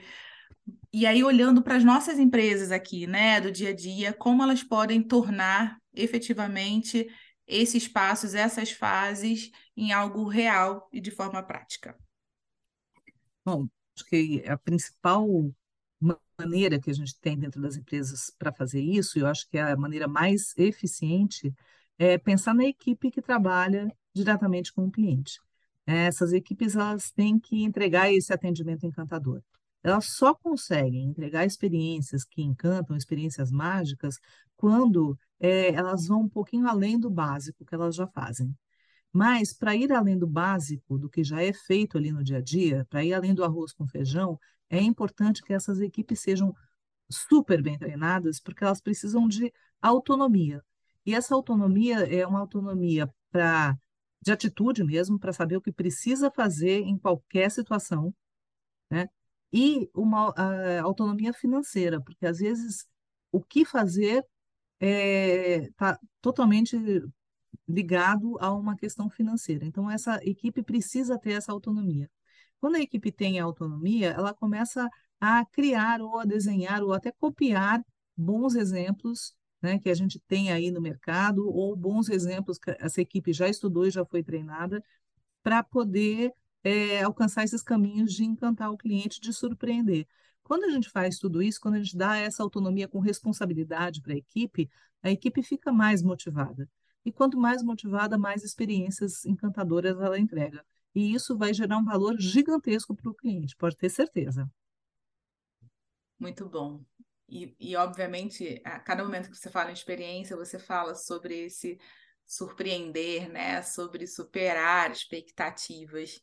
E 0.92 1.06
aí, 1.06 1.24
olhando 1.24 1.62
para 1.62 1.76
as 1.76 1.84
nossas 1.84 2.18
empresas 2.18 2.70
aqui, 2.70 3.06
né, 3.06 3.40
do 3.40 3.50
dia 3.50 3.70
a 3.70 3.74
dia, 3.74 4.12
como 4.12 4.42
elas 4.42 4.62
podem 4.62 5.02
tornar 5.02 5.78
efetivamente 5.94 7.08
esses 7.46 7.88
passos, 7.88 8.34
essas 8.34 8.70
fases, 8.70 9.50
em 9.80 9.92
algo 9.92 10.28
real 10.28 10.86
e 10.92 11.00
de 11.00 11.10
forma 11.10 11.42
prática? 11.42 11.96
Bom, 13.42 13.66
acho 13.96 14.04
que 14.04 14.44
a 14.46 14.58
principal 14.58 15.26
maneira 16.38 16.78
que 16.78 16.90
a 16.90 16.94
gente 16.94 17.18
tem 17.18 17.38
dentro 17.38 17.62
das 17.62 17.76
empresas 17.76 18.30
para 18.38 18.52
fazer 18.52 18.82
isso, 18.82 19.18
eu 19.18 19.26
acho 19.26 19.48
que 19.48 19.56
é 19.56 19.62
a 19.62 19.76
maneira 19.76 20.06
mais 20.06 20.54
eficiente, 20.58 21.54
é 21.98 22.18
pensar 22.18 22.54
na 22.54 22.64
equipe 22.64 23.10
que 23.10 23.22
trabalha 23.22 23.90
diretamente 24.14 24.70
com 24.70 24.84
o 24.84 24.90
cliente. 24.90 25.40
Essas 25.86 26.32
equipes 26.34 26.76
elas 26.76 27.10
têm 27.10 27.38
que 27.38 27.64
entregar 27.64 28.12
esse 28.12 28.32
atendimento 28.34 28.84
encantador. 28.84 29.42
Elas 29.82 30.06
só 30.14 30.34
conseguem 30.34 31.08
entregar 31.08 31.46
experiências 31.46 32.22
que 32.22 32.42
encantam, 32.42 32.96
experiências 32.96 33.50
mágicas, 33.50 34.18
quando 34.56 35.18
é, 35.38 35.72
elas 35.72 36.06
vão 36.06 36.20
um 36.22 36.28
pouquinho 36.28 36.68
além 36.68 36.98
do 37.00 37.08
básico 37.08 37.64
que 37.64 37.74
elas 37.74 37.96
já 37.96 38.06
fazem. 38.06 38.54
Mas, 39.12 39.52
para 39.52 39.74
ir 39.74 39.92
além 39.92 40.16
do 40.16 40.26
básico, 40.26 40.98
do 40.98 41.08
que 41.08 41.24
já 41.24 41.42
é 41.42 41.52
feito 41.52 41.98
ali 41.98 42.12
no 42.12 42.22
dia 42.22 42.38
a 42.38 42.40
dia, 42.40 42.86
para 42.88 43.04
ir 43.04 43.12
além 43.12 43.34
do 43.34 43.44
arroz 43.44 43.72
com 43.72 43.86
feijão, 43.86 44.38
é 44.68 44.80
importante 44.80 45.42
que 45.42 45.52
essas 45.52 45.80
equipes 45.80 46.20
sejam 46.20 46.54
super 47.10 47.60
bem 47.60 47.76
treinadas, 47.76 48.40
porque 48.40 48.62
elas 48.62 48.80
precisam 48.80 49.26
de 49.26 49.52
autonomia. 49.82 50.62
E 51.04 51.14
essa 51.14 51.34
autonomia 51.34 52.00
é 52.06 52.24
uma 52.26 52.40
autonomia 52.40 53.12
de 54.22 54.32
atitude 54.32 54.84
mesmo, 54.84 55.18
para 55.18 55.32
saber 55.32 55.56
o 55.56 55.60
que 55.60 55.72
precisa 55.72 56.30
fazer 56.30 56.80
em 56.82 56.96
qualquer 56.98 57.50
situação, 57.50 58.14
né? 58.90 59.08
E 59.52 59.90
uma 59.94 60.32
autonomia 60.82 61.32
financeira, 61.32 62.00
porque 62.00 62.26
às 62.26 62.38
vezes 62.38 62.86
o 63.32 63.42
que 63.42 63.64
fazer 63.64 64.24
está 64.78 64.86
é, 64.86 65.70
tá 65.76 65.98
totalmente 66.20 66.76
ligado 67.68 68.36
a 68.40 68.52
uma 68.52 68.76
questão 68.76 69.08
financeira. 69.08 69.64
Então, 69.64 69.90
essa 69.90 70.20
equipe 70.24 70.62
precisa 70.62 71.18
ter 71.18 71.32
essa 71.32 71.52
autonomia. 71.52 72.10
Quando 72.60 72.76
a 72.76 72.80
equipe 72.80 73.10
tem 73.10 73.38
autonomia, 73.38 74.10
ela 74.10 74.34
começa 74.34 74.88
a 75.20 75.44
criar 75.46 76.00
ou 76.00 76.18
a 76.18 76.24
desenhar 76.24 76.82
ou 76.82 76.92
até 76.92 77.12
copiar 77.12 77.82
bons 78.16 78.54
exemplos 78.54 79.34
né, 79.62 79.78
que 79.78 79.90
a 79.90 79.94
gente 79.94 80.18
tem 80.20 80.50
aí 80.50 80.70
no 80.70 80.80
mercado, 80.80 81.46
ou 81.48 81.76
bons 81.76 82.08
exemplos 82.08 82.58
que 82.58 82.74
essa 82.78 83.00
equipe 83.00 83.32
já 83.32 83.48
estudou 83.48 83.86
e 83.86 83.90
já 83.90 84.04
foi 84.04 84.22
treinada, 84.22 84.82
para 85.42 85.62
poder 85.62 86.32
é, 86.64 87.02
alcançar 87.02 87.44
esses 87.44 87.62
caminhos 87.62 88.12
de 88.12 88.24
encantar 88.24 88.70
o 88.70 88.76
cliente, 88.76 89.20
de 89.20 89.32
surpreender. 89.32 90.06
Quando 90.42 90.64
a 90.64 90.70
gente 90.70 90.90
faz 90.90 91.18
tudo 91.18 91.42
isso, 91.42 91.60
quando 91.60 91.74
a 91.74 91.78
gente 91.78 91.96
dá 91.96 92.16
essa 92.16 92.42
autonomia 92.42 92.88
com 92.88 92.98
responsabilidade 93.00 94.00
para 94.02 94.14
a 94.14 94.16
equipe, 94.16 94.68
a 95.02 95.10
equipe 95.10 95.42
fica 95.42 95.72
mais 95.72 96.02
motivada. 96.02 96.68
E 97.04 97.12
quanto 97.12 97.38
mais 97.38 97.62
motivada, 97.62 98.18
mais 98.18 98.44
experiências 98.44 99.24
encantadoras 99.24 99.98
ela 100.00 100.18
entrega. 100.18 100.64
E 100.94 101.14
isso 101.14 101.36
vai 101.36 101.54
gerar 101.54 101.78
um 101.78 101.84
valor 101.84 102.16
gigantesco 102.18 102.94
para 102.94 103.10
o 103.10 103.14
cliente, 103.14 103.56
pode 103.56 103.76
ter 103.76 103.88
certeza. 103.88 104.50
Muito 106.18 106.48
bom. 106.48 106.84
E, 107.28 107.54
e, 107.60 107.76
obviamente, 107.76 108.60
a 108.64 108.80
cada 108.80 109.04
momento 109.04 109.30
que 109.30 109.36
você 109.36 109.48
fala 109.48 109.70
em 109.70 109.74
experiência, 109.74 110.36
você 110.36 110.58
fala 110.58 110.94
sobre 110.94 111.46
esse 111.46 111.78
surpreender, 112.26 113.30
né? 113.30 113.62
Sobre 113.62 114.06
superar 114.06 114.90
expectativas. 114.90 116.20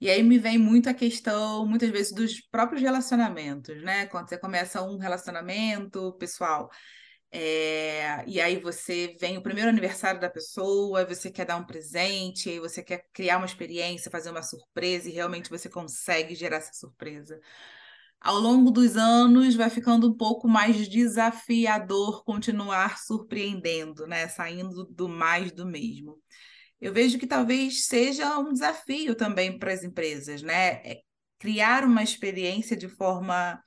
E 0.00 0.10
aí 0.10 0.22
me 0.22 0.38
vem 0.38 0.58
muito 0.58 0.88
a 0.88 0.94
questão, 0.94 1.66
muitas 1.66 1.90
vezes, 1.90 2.12
dos 2.12 2.40
próprios 2.40 2.82
relacionamentos, 2.82 3.80
né? 3.82 4.06
Quando 4.06 4.28
você 4.28 4.38
começa 4.38 4.82
um 4.82 4.98
relacionamento 4.98 6.12
pessoal, 6.18 6.68
é, 7.32 8.24
e 8.26 8.40
aí 8.40 8.58
você 8.60 9.16
vem 9.20 9.38
o 9.38 9.42
primeiro 9.42 9.70
aniversário 9.70 10.20
da 10.20 10.30
pessoa, 10.30 11.04
você 11.04 11.30
quer 11.30 11.46
dar 11.46 11.56
um 11.56 11.64
presente, 11.64 12.58
você 12.58 12.82
quer 12.82 13.06
criar 13.12 13.36
uma 13.36 13.46
experiência, 13.46 14.10
fazer 14.10 14.30
uma 14.30 14.42
surpresa, 14.42 15.08
e 15.08 15.12
realmente 15.12 15.50
você 15.50 15.68
consegue 15.68 16.34
gerar 16.34 16.56
essa 16.56 16.72
surpresa 16.72 17.40
ao 18.20 18.38
longo 18.38 18.70
dos 18.70 18.96
anos 18.96 19.54
vai 19.54 19.70
ficando 19.70 20.08
um 20.08 20.16
pouco 20.16 20.46
mais 20.46 20.88
desafiador 20.88 22.22
continuar 22.24 22.98
surpreendendo, 22.98 24.06
né? 24.06 24.28
Saindo 24.28 24.84
do 24.84 25.08
mais 25.08 25.50
do 25.52 25.66
mesmo. 25.66 26.18
Eu 26.80 26.92
vejo 26.92 27.18
que 27.18 27.26
talvez 27.26 27.86
seja 27.86 28.38
um 28.38 28.52
desafio 28.52 29.14
também 29.14 29.58
para 29.58 29.72
as 29.72 29.82
empresas, 29.82 30.42
né? 30.42 30.74
É 30.84 31.00
criar 31.38 31.84
uma 31.84 32.02
experiência 32.02 32.76
de 32.76 32.88
forma 32.88 33.58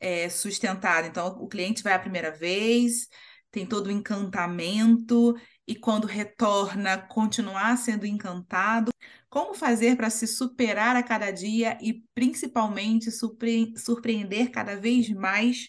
é, 0.00 0.28
sustentada. 0.28 1.06
Então, 1.06 1.28
o 1.40 1.48
cliente 1.48 1.82
vai 1.82 1.92
a 1.92 1.98
primeira 1.98 2.30
vez, 2.30 3.08
tem 3.50 3.64
todo 3.66 3.86
o 3.86 3.90
encantamento, 3.90 5.34
e 5.66 5.74
quando 5.74 6.06
retorna, 6.06 6.98
continuar 6.98 7.76
sendo 7.78 8.04
encantado. 8.04 8.90
Como 9.30 9.54
fazer 9.54 9.96
para 9.96 10.10
se 10.10 10.26
superar 10.26 10.96
a 10.96 11.02
cada 11.02 11.30
dia 11.30 11.78
e, 11.80 12.04
principalmente, 12.14 13.10
surpre 13.10 13.72
surpreender 13.76 14.50
cada 14.50 14.76
vez 14.76 15.08
mais 15.10 15.68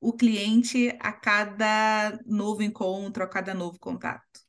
o 0.00 0.12
cliente 0.12 0.96
a 1.00 1.12
cada 1.12 2.18
novo 2.26 2.62
encontro, 2.62 3.22
a 3.22 3.28
cada 3.28 3.54
novo 3.54 3.78
contato? 3.78 4.46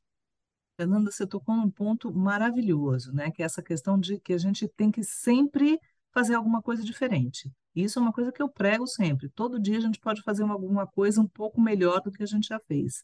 Fernanda, 0.80 1.12
você 1.12 1.28
tocou 1.28 1.56
num 1.56 1.70
ponto 1.70 2.14
maravilhoso, 2.14 3.12
né? 3.14 3.32
Que 3.32 3.42
é 3.42 3.46
essa 3.46 3.62
questão 3.62 4.00
de 4.00 4.20
que 4.20 4.34
a 4.34 4.38
gente 4.38 4.68
tem 4.68 4.90
que 4.90 5.04
sempre 5.04 5.80
fazer 6.12 6.36
alguma 6.36 6.62
coisa 6.62 6.84
diferente. 6.84 7.52
Isso 7.76 8.00
é 8.00 8.02
uma 8.02 8.14
coisa 8.14 8.32
que 8.32 8.42
eu 8.42 8.50
prego 8.50 8.88
sempre. 8.88 9.30
Todo 9.30 9.60
dia 9.60 9.78
a 9.78 9.82
gente 9.82 10.00
pode 10.00 10.22
fazer 10.24 10.44
uma, 10.44 10.54
alguma 10.54 10.88
coisa 10.88 11.22
um 11.22 11.28
pouco 11.28 11.62
melhor 11.62 12.02
do 12.02 12.12
que 12.12 12.24
a 12.24 12.26
gente 12.26 12.48
já 12.48 12.60
fez. 12.60 13.04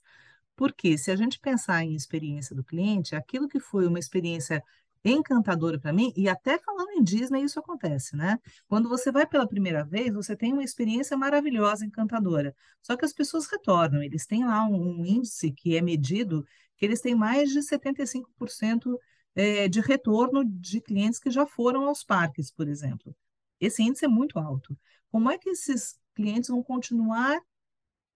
Porque 0.56 0.98
se 0.98 1.12
a 1.12 1.16
gente 1.16 1.40
pensar 1.40 1.84
em 1.84 1.96
experiência 1.96 2.56
do 2.56 2.64
cliente, 2.64 3.16
aquilo 3.16 3.48
que 3.48 3.60
foi 3.60 3.88
uma 3.88 4.00
experiência 4.00 4.64
encantadora 5.04 5.80
para 5.80 5.94
mim, 5.94 6.12
e 6.16 6.28
até 6.28 6.58
falando 6.58 6.90
em 6.92 7.04
Disney 7.04 7.44
isso 7.44 7.60
acontece, 7.60 8.16
né? 8.16 8.40
Quando 8.68 8.90
você 8.90 9.12
vai 9.12 9.28
pela 9.28 9.48
primeira 9.48 9.84
vez, 9.84 10.12
você 10.14 10.36
tem 10.36 10.52
uma 10.52 10.64
experiência 10.64 11.16
maravilhosa, 11.16 11.86
encantadora. 11.86 12.56
Só 12.82 12.98
que 12.98 13.06
as 13.06 13.14
pessoas 13.14 13.46
retornam, 13.48 14.02
eles 14.02 14.26
têm 14.26 14.46
lá 14.46 14.66
um, 14.66 15.02
um 15.02 15.06
índice 15.06 15.52
que 15.52 15.78
é 15.78 15.82
medido, 15.82 16.44
que 16.78 16.86
eles 16.86 17.02
têm 17.02 17.14
mais 17.14 17.52
de 17.52 17.60
75% 17.62 18.98
é, 19.36 19.68
de 19.68 19.82
retorno 19.82 20.46
de 20.46 20.82
clientes 20.82 21.20
que 21.20 21.30
já 21.30 21.46
foram 21.46 21.86
aos 21.88 22.04
parques, 22.04 22.52
por 22.52 22.68
exemplo. 22.68 23.16
Esse 23.60 23.84
índice 23.84 24.06
é 24.06 24.08
muito 24.08 24.40
alto. 24.40 24.78
Como 25.12 25.30
é 25.30 25.38
que 25.38 25.50
esses 25.50 26.00
clientes 26.14 26.50
vão 26.50 26.64
continuar 26.64 27.40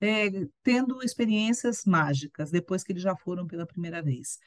é, 0.02 0.30
tendo 0.64 1.04
experiências 1.04 1.84
mágicas 1.86 2.52
depois 2.52 2.84
que 2.84 2.94
eles 2.94 3.04
já 3.04 3.16
foram 3.16 3.46
pela 3.46 3.66
primeira 3.66 4.02
vez? 4.02 4.40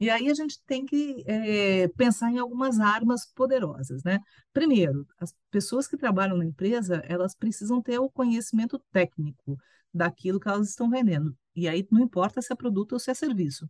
E 0.00 0.10
aí 0.10 0.28
a 0.28 0.34
gente 0.34 0.60
tem 0.66 0.84
que 0.84 1.24
é, 1.26 1.88
pensar 1.88 2.30
em 2.30 2.38
algumas 2.38 2.80
armas 2.80 3.26
poderosas, 3.26 4.02
né? 4.02 4.18
Primeiro, 4.52 5.06
as 5.18 5.34
pessoas 5.50 5.86
que 5.86 5.96
trabalham 5.96 6.36
na 6.36 6.44
empresa, 6.44 7.02
elas 7.06 7.34
precisam 7.34 7.80
ter 7.80 7.98
o 7.98 8.10
conhecimento 8.10 8.78
técnico 8.92 9.56
daquilo 9.92 10.40
que 10.40 10.48
elas 10.48 10.68
estão 10.68 10.90
vendendo. 10.90 11.36
E 11.54 11.68
aí 11.68 11.86
não 11.90 12.00
importa 12.02 12.42
se 12.42 12.52
é 12.52 12.56
produto 12.56 12.94
ou 12.94 12.98
se 12.98 13.10
é 13.10 13.14
serviço. 13.14 13.68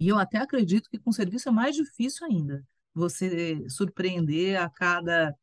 E 0.00 0.08
eu 0.08 0.18
até 0.18 0.38
acredito 0.38 0.88
que 0.90 0.98
com 0.98 1.12
serviço 1.12 1.48
é 1.48 1.52
mais 1.52 1.76
difícil 1.76 2.26
ainda 2.26 2.64
você 2.94 3.68
surpreender 3.68 4.60
a 4.60 4.70
cada 4.70 5.34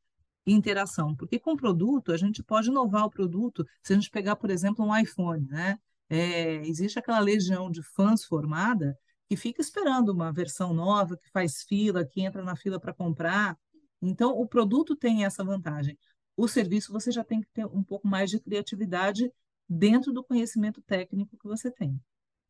interação, 0.45 1.15
porque 1.15 1.39
com 1.39 1.55
produto 1.55 2.11
a 2.11 2.17
gente 2.17 2.43
pode 2.43 2.69
inovar 2.69 3.05
o 3.05 3.09
produto. 3.09 3.65
Se 3.83 3.93
a 3.93 3.95
gente 3.95 4.09
pegar, 4.09 4.35
por 4.35 4.49
exemplo, 4.49 4.85
um 4.85 4.97
iPhone, 4.97 5.45
né? 5.47 5.77
É, 6.09 6.55
existe 6.67 6.99
aquela 6.99 7.19
legião 7.19 7.71
de 7.71 7.81
fãs 7.81 8.25
formada 8.25 8.97
que 9.29 9.37
fica 9.37 9.61
esperando 9.61 10.09
uma 10.09 10.31
versão 10.31 10.73
nova, 10.73 11.15
que 11.17 11.29
faz 11.31 11.63
fila, 11.63 12.05
que 12.05 12.21
entra 12.21 12.43
na 12.43 12.55
fila 12.55 12.79
para 12.79 12.93
comprar. 12.93 13.57
Então, 14.01 14.31
o 14.31 14.45
produto 14.47 14.95
tem 14.95 15.23
essa 15.23 15.43
vantagem. 15.43 15.97
O 16.35 16.47
serviço 16.47 16.91
você 16.91 17.11
já 17.11 17.23
tem 17.23 17.39
que 17.41 17.47
ter 17.53 17.65
um 17.65 17.83
pouco 17.83 18.07
mais 18.07 18.29
de 18.29 18.39
criatividade 18.41 19.31
dentro 19.69 20.11
do 20.11 20.23
conhecimento 20.23 20.81
técnico 20.81 21.37
que 21.37 21.47
você 21.47 21.71
tem. 21.71 21.97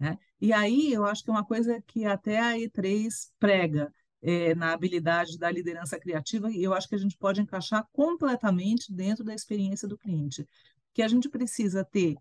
Né? 0.01 0.17
E 0.41 0.51
aí 0.51 0.91
eu 0.91 1.05
acho 1.05 1.24
que 1.24 1.29
é 1.29 1.34
uma 1.34 1.46
coisa 1.46 1.79
que 1.86 2.05
até 2.05 2.39
a 2.39 2.58
E3 2.58 3.29
prega 3.39 3.93
é, 4.20 4.55
na 4.55 4.74
habilidade 4.74 5.38
da 5.38 5.51
liderança 5.51 6.00
criativa, 6.00 6.50
e 6.51 6.63
eu 6.63 6.74
acho 6.74 6.89
que 6.89 6.96
a 6.96 6.98
gente 6.98 7.15
pode 7.15 7.39
encaixar 7.39 7.88
completamente 7.93 8.91
dentro 8.91 9.24
da 9.24 9.36
experiência 9.36 9.88
do 9.88 9.96
cliente, 9.96 10.43
que 10.91 11.03
a 11.03 11.08
gente 11.08 11.29
precisa 11.29 11.86
ter 11.86 12.15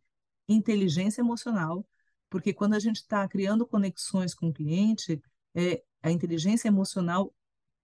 inteligência 0.47 1.23
emocional, 1.23 1.87
porque 2.29 2.53
quando 2.53 2.75
a 2.75 2.79
gente 2.79 2.97
está 2.97 3.27
criando 3.27 3.67
conexões 3.67 4.35
com 4.35 4.51
o 4.51 4.53
cliente, 4.53 5.19
é, 5.55 5.83
a 6.03 6.11
inteligência 6.11 6.69
emocional, 6.69 7.35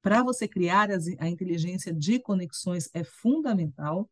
para 0.03 0.23
você 0.23 0.47
criar 0.47 0.91
as, 0.91 1.07
a 1.19 1.27
inteligência 1.27 1.91
de 1.91 2.21
conexões, 2.21 2.91
é 2.93 3.03
fundamental. 3.03 4.11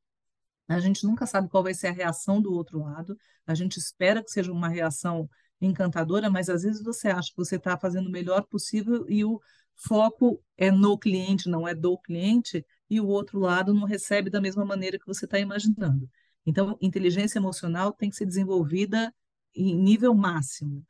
A 0.66 0.80
gente 0.80 1.04
nunca 1.04 1.26
sabe 1.26 1.50
qual 1.50 1.62
vai 1.62 1.74
ser 1.74 1.88
a 1.88 1.92
reação 1.92 2.40
do 2.40 2.54
outro 2.54 2.80
lado. 2.80 3.18
A 3.46 3.54
gente 3.54 3.76
espera 3.76 4.24
que 4.24 4.30
seja 4.30 4.50
uma 4.50 4.68
reação 4.68 5.28
encantadora, 5.60 6.30
mas 6.30 6.48
às 6.48 6.62
vezes 6.62 6.82
você 6.82 7.08
acha 7.08 7.30
que 7.30 7.36
você 7.36 7.56
está 7.56 7.76
fazendo 7.76 8.08
o 8.08 8.12
melhor 8.12 8.44
possível 8.44 9.06
e 9.08 9.24
o 9.24 9.40
foco 9.76 10.42
é 10.56 10.70
no 10.70 10.98
cliente, 10.98 11.48
não 11.48 11.66
é 11.66 11.74
do 11.74 11.98
cliente, 11.98 12.64
e 12.88 13.00
o 13.00 13.06
outro 13.06 13.38
lado 13.38 13.74
não 13.74 13.84
recebe 13.86 14.30
da 14.30 14.40
mesma 14.40 14.64
maneira 14.64 14.98
que 14.98 15.06
você 15.06 15.24
está 15.24 15.38
imaginando. 15.38 16.08
Então, 16.46 16.76
inteligência 16.80 17.38
emocional 17.38 17.92
tem 17.92 18.10
que 18.10 18.16
ser 18.16 18.26
desenvolvida 18.26 19.12
em 19.54 19.74
nível 19.74 20.14
máximo. 20.14 20.84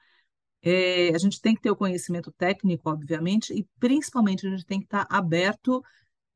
É, 0.62 1.10
a 1.14 1.18
gente 1.18 1.40
tem 1.40 1.54
que 1.54 1.60
ter 1.60 1.70
o 1.70 1.76
conhecimento 1.76 2.32
técnico, 2.32 2.90
obviamente, 2.90 3.52
e 3.52 3.66
principalmente 3.78 4.46
a 4.46 4.50
gente 4.50 4.64
tem 4.64 4.80
que 4.80 4.86
estar 4.86 5.06
aberto 5.10 5.82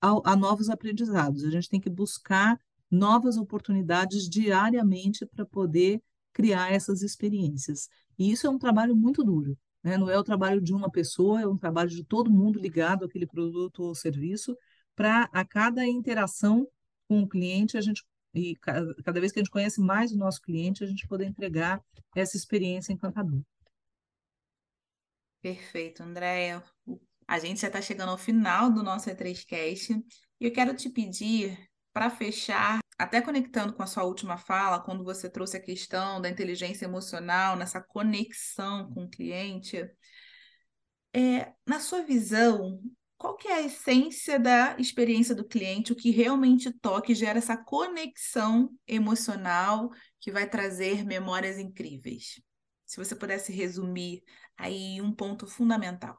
a, 0.00 0.32
a 0.32 0.36
novos 0.36 0.68
aprendizados. 0.68 1.44
A 1.44 1.50
gente 1.50 1.68
tem 1.68 1.80
que 1.80 1.90
buscar 1.90 2.58
novas 2.90 3.36
oportunidades 3.36 4.28
diariamente 4.28 5.26
para 5.26 5.44
poder 5.44 6.02
criar 6.32 6.72
essas 6.72 7.02
experiências. 7.02 7.88
E 8.18 8.30
isso 8.30 8.46
é 8.46 8.50
um 8.50 8.58
trabalho 8.58 8.96
muito 8.96 9.22
duro. 9.22 9.56
Né? 9.82 9.96
Não 9.96 10.10
é 10.10 10.18
o 10.18 10.24
trabalho 10.24 10.60
de 10.60 10.74
uma 10.74 10.90
pessoa, 10.90 11.40
é 11.40 11.46
um 11.46 11.56
trabalho 11.56 11.88
de 11.88 12.04
todo 12.04 12.30
mundo 12.30 12.58
ligado 12.58 13.04
àquele 13.04 13.26
produto 13.26 13.82
ou 13.82 13.94
serviço, 13.94 14.56
para 14.94 15.28
a 15.32 15.44
cada 15.44 15.86
interação 15.86 16.66
com 17.06 17.22
o 17.22 17.28
cliente, 17.28 17.76
a 17.76 17.80
gente 17.80 18.04
e 18.34 18.54
cada 18.56 19.20
vez 19.20 19.32
que 19.32 19.38
a 19.38 19.42
gente 19.42 19.50
conhece 19.50 19.80
mais 19.80 20.12
o 20.12 20.18
nosso 20.18 20.40
cliente, 20.42 20.84
a 20.84 20.86
gente 20.86 21.08
poder 21.08 21.24
entregar 21.24 21.82
essa 22.14 22.36
experiência 22.36 22.92
encantadora. 22.92 23.42
Perfeito, 25.40 26.02
Andréia. 26.02 26.62
A 27.26 27.38
gente 27.38 27.60
já 27.60 27.68
está 27.68 27.80
chegando 27.80 28.10
ao 28.10 28.18
final 28.18 28.70
do 28.70 28.82
nosso 28.82 29.08
E3Cast 29.08 30.02
e 30.40 30.44
eu 30.44 30.52
quero 30.52 30.74
te 30.74 30.90
pedir 30.90 31.58
para 31.92 32.10
fechar, 32.10 32.78
até 32.98 33.22
conectando 33.22 33.72
com 33.72 33.82
a 33.82 33.86
sua 33.86 34.04
última 34.04 34.36
fala, 34.36 34.80
quando 34.80 35.04
você 35.04 35.30
trouxe 35.30 35.56
a 35.56 35.62
questão 35.62 36.20
da 36.20 36.28
inteligência 36.28 36.84
emocional, 36.84 37.56
nessa 37.56 37.80
conexão 37.80 38.92
com 38.92 39.04
o 39.04 39.08
cliente, 39.08 39.88
é, 41.14 41.52
na 41.64 41.78
sua 41.80 42.02
visão, 42.02 42.80
qual 43.16 43.36
que 43.36 43.48
é 43.48 43.54
a 43.54 43.62
essência 43.62 44.38
da 44.38 44.76
experiência 44.78 45.34
do 45.34 45.46
cliente, 45.46 45.92
o 45.92 45.96
que 45.96 46.10
realmente 46.10 46.72
toca 46.72 47.12
e 47.12 47.14
gera 47.14 47.38
essa 47.38 47.56
conexão 47.56 48.70
emocional 48.86 49.90
que 50.20 50.30
vai 50.30 50.48
trazer 50.48 51.04
memórias 51.04 51.58
incríveis? 51.58 52.40
Se 52.84 52.96
você 52.96 53.14
pudesse 53.14 53.52
resumir 53.52 54.22
aí 54.56 55.00
um 55.00 55.12
ponto 55.12 55.46
fundamental. 55.46 56.18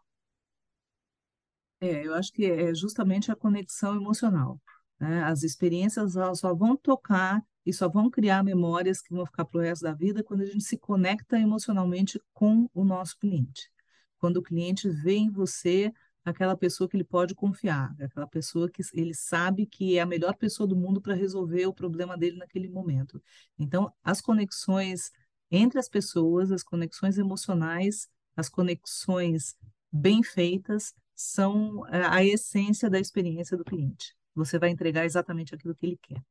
É, 1.82 2.06
eu 2.06 2.14
acho 2.14 2.32
que 2.34 2.46
é 2.46 2.74
justamente 2.74 3.32
a 3.32 3.36
conexão 3.36 3.96
emocional. 3.96 4.62
Né? 5.00 5.24
As 5.24 5.44
experiências 5.44 6.14
só 6.36 6.54
vão 6.54 6.76
tocar 6.76 7.44
e 7.66 7.74
só 7.74 7.88
vão 7.88 8.10
criar 8.10 8.44
memórias 8.44 9.02
que 9.02 9.14
vão 9.14 9.26
ficar 9.26 9.46
para 9.46 9.60
o 9.60 9.62
resto 9.62 9.84
da 9.84 9.94
vida 9.94 10.24
quando 10.24 10.42
a 10.42 10.46
gente 10.46 10.64
se 10.64 10.78
conecta 10.78 11.40
emocionalmente 11.40 12.22
com 12.34 12.70
o 12.74 12.84
nosso 12.84 13.18
cliente. 13.18 13.72
Quando 14.18 14.38
o 14.38 14.44
cliente 14.44 14.90
vê 14.90 15.16
em 15.16 15.30
você 15.30 15.94
aquela 16.26 16.56
pessoa 16.56 16.90
que 16.90 16.98
ele 16.98 17.04
pode 17.04 17.34
confiar, 17.34 17.96
aquela 18.00 18.28
pessoa 18.28 18.70
que 18.70 18.82
ele 18.94 19.14
sabe 19.14 19.66
que 19.66 19.98
é 19.98 20.02
a 20.02 20.06
melhor 20.06 20.36
pessoa 20.36 20.68
do 20.68 20.76
mundo 20.76 21.02
para 21.02 21.16
resolver 21.16 21.66
o 21.66 21.74
problema 21.74 22.18
dele 22.18 22.38
naquele 22.38 22.68
momento. 22.68 23.22
Então, 23.58 23.92
as 24.04 24.20
conexões 24.20 25.12
entre 25.50 25.80
as 25.80 25.88
pessoas, 25.90 26.52
as 26.52 26.62
conexões 26.62 27.18
emocionais, 27.18 28.08
as 28.36 28.50
conexões 28.50 29.56
bem 29.92 30.22
feitas 30.22 30.94
são 31.16 31.88
eh, 31.88 32.06
a 32.06 32.24
essência 32.24 32.90
da 32.90 33.00
experiência 33.00 33.58
do 33.58 33.64
cliente 33.64 34.19
você 34.40 34.58
vai 34.58 34.70
entregar 34.70 35.06
exatamente 35.06 35.54
aquilo 35.54 35.76
que 35.76 35.86
ele 35.86 36.00
quer. 36.02 36.22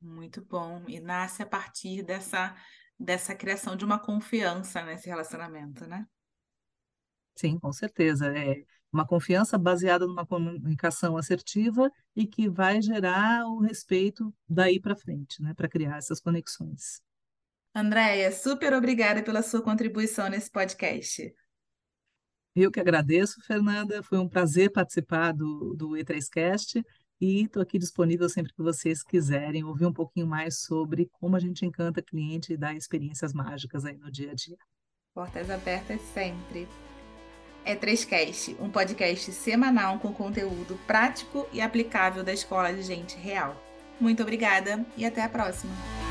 Muito 0.00 0.44
bom. 0.44 0.84
E 0.86 1.00
nasce 1.00 1.42
a 1.42 1.46
partir 1.46 2.02
dessa, 2.02 2.54
dessa 2.98 3.34
criação 3.34 3.74
de 3.74 3.84
uma 3.84 3.98
confiança 3.98 4.82
nesse 4.84 5.08
relacionamento, 5.08 5.86
né? 5.86 6.06
Sim, 7.34 7.58
com 7.58 7.72
certeza. 7.72 8.26
É 8.36 8.62
uma 8.92 9.06
confiança 9.06 9.58
baseada 9.58 10.06
numa 10.06 10.26
comunicação 10.26 11.16
assertiva 11.16 11.90
e 12.14 12.26
que 12.26 12.48
vai 12.48 12.80
gerar 12.80 13.46
o 13.46 13.60
respeito 13.60 14.32
daí 14.48 14.80
para 14.80 14.96
frente, 14.96 15.42
né? 15.42 15.54
Para 15.54 15.68
criar 15.68 15.96
essas 15.96 16.20
conexões. 16.20 17.02
Andréia, 17.74 18.32
super 18.32 18.72
obrigada 18.72 19.22
pela 19.22 19.42
sua 19.42 19.62
contribuição 19.62 20.30
nesse 20.30 20.50
podcast. 20.50 21.34
Eu 22.56 22.70
que 22.70 22.80
agradeço, 22.80 23.38
Fernanda. 23.42 24.02
Foi 24.02 24.18
um 24.18 24.26
prazer 24.26 24.72
participar 24.72 25.32
do, 25.32 25.74
do 25.74 25.90
E3Cast 25.90 26.82
e 27.20 27.42
estou 27.42 27.62
aqui 27.62 27.78
disponível 27.78 28.26
sempre 28.30 28.52
que 28.54 28.62
vocês 28.62 29.02
quiserem 29.02 29.62
ouvir 29.62 29.84
um 29.84 29.92
pouquinho 29.92 30.26
mais 30.26 30.60
sobre 30.60 31.06
como 31.20 31.36
a 31.36 31.38
gente 31.38 31.66
encanta 31.66 32.00
cliente 32.00 32.54
e 32.54 32.56
dá 32.56 32.72
experiências 32.72 33.34
mágicas 33.34 33.84
aí 33.84 33.98
no 33.98 34.10
dia 34.10 34.30
a 34.30 34.34
dia. 34.34 34.56
Portas 35.14 35.50
abertas 35.50 36.00
sempre. 36.14 36.66
E3Cast, 37.66 38.56
um 38.58 38.70
podcast 38.70 39.30
semanal 39.32 39.98
com 39.98 40.10
conteúdo 40.14 40.78
prático 40.86 41.46
e 41.52 41.60
aplicável 41.60 42.24
da 42.24 42.32
Escola 42.32 42.72
de 42.72 42.82
Gente 42.82 43.18
Real. 43.18 43.54
Muito 44.00 44.22
obrigada 44.22 44.86
e 44.96 45.04
até 45.04 45.22
a 45.22 45.28
próxima! 45.28 46.05